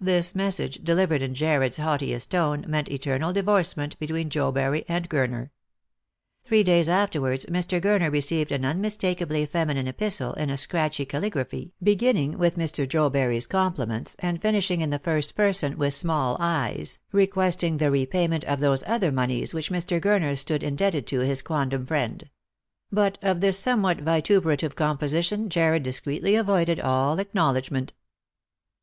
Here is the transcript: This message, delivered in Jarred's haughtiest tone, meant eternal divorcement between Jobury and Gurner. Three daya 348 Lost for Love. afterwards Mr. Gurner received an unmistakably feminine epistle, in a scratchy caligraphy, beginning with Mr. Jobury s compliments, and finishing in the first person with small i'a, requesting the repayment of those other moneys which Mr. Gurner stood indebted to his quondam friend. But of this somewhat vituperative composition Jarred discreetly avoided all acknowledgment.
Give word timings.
This 0.00 0.34
message, 0.34 0.82
delivered 0.82 1.20
in 1.22 1.34
Jarred's 1.34 1.76
haughtiest 1.76 2.30
tone, 2.30 2.64
meant 2.66 2.90
eternal 2.90 3.30
divorcement 3.30 3.98
between 3.98 4.30
Jobury 4.30 4.86
and 4.88 5.06
Gurner. 5.06 5.50
Three 6.46 6.64
daya 6.64 6.78
348 6.78 6.78
Lost 6.78 6.86
for 6.86 6.92
Love. 6.94 7.02
afterwards 7.02 7.46
Mr. 7.46 7.82
Gurner 7.82 8.10
received 8.10 8.52
an 8.52 8.64
unmistakably 8.64 9.44
feminine 9.44 9.86
epistle, 9.86 10.32
in 10.32 10.48
a 10.48 10.56
scratchy 10.56 11.04
caligraphy, 11.04 11.74
beginning 11.82 12.38
with 12.38 12.56
Mr. 12.56 12.88
Jobury 12.88 13.36
s 13.36 13.46
compliments, 13.46 14.16
and 14.20 14.40
finishing 14.40 14.80
in 14.80 14.88
the 14.88 14.98
first 14.98 15.34
person 15.36 15.76
with 15.76 15.92
small 15.92 16.38
i'a, 16.40 16.82
requesting 17.12 17.76
the 17.76 17.90
repayment 17.90 18.44
of 18.44 18.60
those 18.60 18.82
other 18.86 19.12
moneys 19.12 19.52
which 19.52 19.68
Mr. 19.70 20.00
Gurner 20.00 20.38
stood 20.38 20.62
indebted 20.62 21.06
to 21.08 21.20
his 21.20 21.42
quondam 21.42 21.84
friend. 21.84 22.30
But 22.90 23.18
of 23.20 23.42
this 23.42 23.58
somewhat 23.58 23.98
vituperative 23.98 24.74
composition 24.74 25.50
Jarred 25.50 25.82
discreetly 25.82 26.34
avoided 26.34 26.80
all 26.80 27.18
acknowledgment. 27.18 27.92